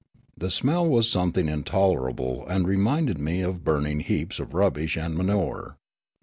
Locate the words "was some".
0.89-1.31